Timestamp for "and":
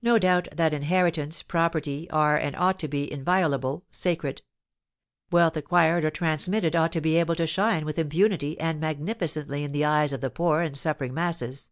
2.36-2.54, 8.60-8.78, 10.60-10.76